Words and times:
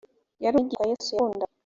yari 0.43 0.55
umwigishwa 0.57 0.85
yesu 0.91 1.09
yakundaga 1.15 1.53